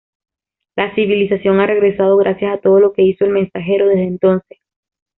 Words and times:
La 0.75 0.95
civilización 0.95 1.59
ha 1.59 1.67
regresado 1.67 2.17
gracias 2.17 2.55
a 2.55 2.57
todo 2.59 2.79
lo 2.79 2.91
que 2.91 3.03
hizo 3.03 3.23
"El 3.23 3.33
mensajero" 3.33 3.87
desde 3.87 4.07
entonces. 4.07 4.57